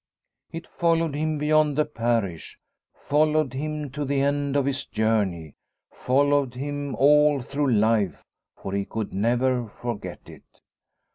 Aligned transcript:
It 0.51 0.65
followed 0.65 1.13
him 1.13 1.37
beyond 1.37 1.77
the 1.77 1.85
parish, 1.85 2.57
followed 2.91 3.53
him 3.53 3.91
to 3.91 4.03
the 4.03 4.19
end 4.21 4.55
of 4.55 4.65
his 4.65 4.83
journey, 4.87 5.53
followed 5.93 6.55
him 6.55 6.95
all 6.95 7.39
through 7.43 7.69
life, 7.69 8.23
for 8.55 8.73
he 8.73 8.83
could 8.83 9.13
never 9.13 9.67
forget 9.67 10.21
it. 10.27 10.61